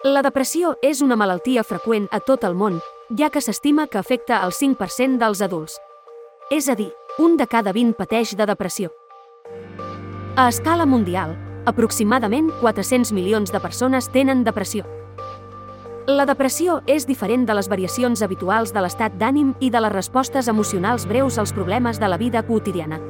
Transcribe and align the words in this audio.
La 0.00 0.22
depressió 0.24 0.70
és 0.80 1.02
una 1.04 1.16
malaltia 1.20 1.60
freqüent 1.60 2.06
a 2.08 2.22
tot 2.24 2.46
el 2.48 2.54
món, 2.56 2.78
ja 3.18 3.28
que 3.28 3.42
s'estima 3.44 3.84
que 3.86 3.98
afecta 4.00 4.38
el 4.46 4.54
5% 4.56 5.20
dels 5.20 5.42
adults. 5.44 5.74
És 6.48 6.70
a 6.72 6.74
dir, 6.74 6.88
un 7.20 7.36
de 7.36 7.44
cada 7.44 7.74
20 7.76 7.98
pateix 7.98 8.32
de 8.32 8.46
depressió. 8.48 8.88
A 10.40 10.48
escala 10.48 10.86
mundial, 10.88 11.36
aproximadament 11.68 12.48
400 12.62 13.12
milions 13.12 13.52
de 13.52 13.60
persones 13.60 14.08
tenen 14.08 14.40
depressió. 14.42 14.88
La 16.08 16.24
depressió 16.24 16.80
és 16.88 17.04
diferent 17.04 17.44
de 17.44 17.60
les 17.60 17.68
variacions 17.68 18.24
habituals 18.24 18.72
de 18.72 18.80
l'estat 18.80 19.20
d'ànim 19.20 19.52
i 19.60 19.68
de 19.68 19.84
les 19.84 19.92
respostes 19.92 20.48
emocionals 20.48 21.04
breus 21.04 21.36
als 21.36 21.52
problemes 21.52 22.00
de 22.00 22.08
la 22.08 22.16
vida 22.16 22.40
quotidiana. 22.48 23.02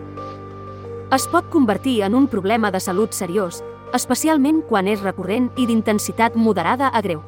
Es 1.15 1.31
pot 1.31 1.47
convertir 1.55 2.01
en 2.03 2.19
un 2.19 2.27
problema 2.27 2.73
de 2.75 2.81
salut 2.83 3.15
seriós, 3.15 3.63
especialment 3.97 4.63
quan 4.69 4.89
és 4.89 5.03
recurrent 5.03 5.51
i 5.59 5.67
d'intensitat 5.67 6.37
moderada 6.37 6.89
a 6.89 7.03
greu. 7.03 7.23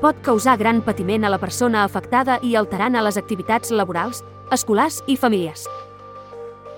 Pot 0.00 0.20
causar 0.24 0.56
gran 0.56 0.80
patiment 0.80 1.24
a 1.24 1.30
la 1.32 1.38
persona 1.38 1.84
afectada 1.84 2.38
i 2.42 2.54
alterant 2.56 2.96
a 2.96 3.02
les 3.04 3.18
activitats 3.20 3.70
laborals, 3.70 4.22
escolars 4.50 5.02
i 5.06 5.16
familiars. 5.16 5.66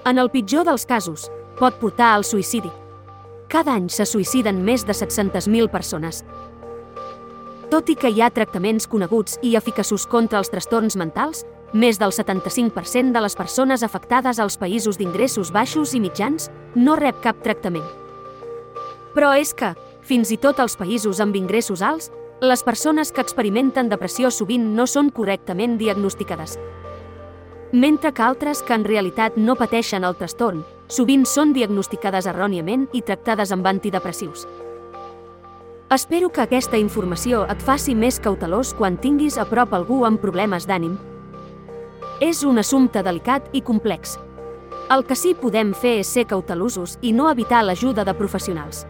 En 0.05 0.19
el 0.19 0.31
pitjor 0.31 0.67
dels 0.67 0.87
casos, 0.87 1.29
pot 1.61 1.79
portar 1.79 2.17
al 2.17 2.25
suïcidi. 2.27 2.73
Cada 3.53 3.77
any 3.77 3.87
se 3.93 4.07
suïciden 4.09 4.65
més 4.65 4.83
de 4.89 4.97
700.000 4.97 5.71
persones. 5.71 6.25
Tot 7.71 7.89
i 7.89 7.97
que 7.97 8.11
hi 8.11 8.21
ha 8.21 8.33
tractaments 8.35 8.89
coneguts 8.91 9.39
i 9.41 9.55
eficaços 9.57 10.09
contra 10.11 10.43
els 10.43 10.51
trastorns 10.51 10.99
mentals, 10.99 11.47
més 11.73 12.01
del 12.01 12.13
75% 12.13 13.15
de 13.15 13.23
les 13.23 13.37
persones 13.39 13.87
afectades 13.87 14.43
als 14.43 14.59
països 14.61 14.99
d'ingressos 14.99 15.55
baixos 15.55 15.95
i 15.95 16.03
mitjans 16.03 16.51
no 16.75 16.99
rep 17.01 17.23
cap 17.23 17.39
tractament. 17.45 18.02
Però 19.15 19.33
és 19.37 19.53
que, 19.55 19.75
fins 20.03 20.33
i 20.33 20.39
tot 20.41 20.61
als 20.61 20.77
països 20.81 21.21
amb 21.21 21.37
ingressos 21.37 21.83
alts, 21.83 22.11
les 22.43 22.63
persones 22.67 23.13
que 23.13 23.23
experimenten 23.23 23.89
depressió 23.89 24.31
sovint 24.31 24.73
no 24.75 24.87
són 24.91 25.13
correctament 25.15 25.77
diagnosticades. 25.79 26.57
Mentre 27.73 28.13
que 28.13 28.23
altres 28.23 28.63
que 28.63 28.75
en 28.75 28.85
realitat 28.85 29.37
no 29.37 29.55
pateixen 29.57 30.05
el 30.05 30.17
trastorn, 30.19 30.65
sovint 30.89 31.23
són 31.25 31.55
diagnosticades 31.57 32.27
erròniament 32.29 32.89
i 32.93 33.01
tractades 33.01 33.53
amb 33.55 33.69
antidepressius. 33.71 34.45
Espero 35.93 36.31
que 36.33 36.43
aquesta 36.43 36.79
informació 36.81 37.45
et 37.53 37.63
faci 37.63 37.95
més 37.95 38.19
cautelós 38.21 38.73
quan 38.77 38.99
tinguis 39.01 39.39
a 39.39 39.45
prop 39.49 39.73
algú 39.77 40.03
amb 40.09 40.21
problemes 40.21 40.67
d'ànim. 40.69 40.97
És 42.21 42.43
un 42.49 42.59
assumpte 42.59 43.03
delicat 43.05 43.49
i 43.53 43.61
complex. 43.61 44.17
El 44.93 45.05
que 45.05 45.17
sí 45.17 45.35
podem 45.39 45.73
fer 45.77 45.99
és 46.01 46.09
ser 46.09 46.27
cautelosos 46.29 46.99
i 47.03 47.13
no 47.13 47.31
evitar 47.31 47.63
l'ajuda 47.65 48.05
de 48.09 48.15
professionals. 48.17 48.87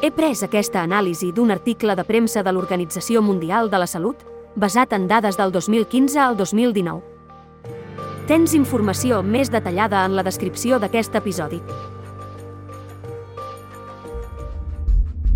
He 0.00 0.08
pres 0.16 0.40
aquesta 0.40 0.80
anàlisi 0.80 1.26
d'un 1.36 1.50
article 1.52 1.92
de 1.92 2.04
premsa 2.08 2.40
de 2.40 2.52
l'Organització 2.56 3.20
Mundial 3.20 3.68
de 3.68 3.76
la 3.82 3.86
Salut, 3.86 4.22
basat 4.56 4.94
en 4.96 5.04
dades 5.10 5.36
del 5.36 5.52
2015 5.52 6.16
al 6.18 6.38
2019. 6.38 7.02
Tens 8.30 8.54
informació 8.56 9.20
més 9.20 9.50
detallada 9.52 10.06
en 10.08 10.16
la 10.16 10.24
descripció 10.24 10.78
d'aquest 10.80 11.18
episodi. 11.20 11.60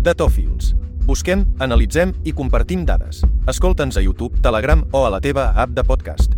Datòfils. 0.01 0.73
Busquem, 1.05 1.45
analitzem 1.61 2.15
i 2.25 2.33
compartim 2.33 2.87
dades. 2.89 3.21
Escolta'ns 3.45 4.01
a 4.01 4.01
YouTube, 4.01 4.41
Telegram 4.41 4.81
o 4.91 5.05
a 5.05 5.13
la 5.13 5.21
teva 5.21 5.51
app 5.53 5.77
de 5.77 5.85
podcast. 5.85 6.33